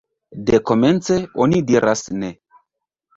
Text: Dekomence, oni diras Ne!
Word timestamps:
Dekomence, 0.49 1.17
oni 1.45 1.59
diras 1.73 2.03
Ne! 2.23 2.31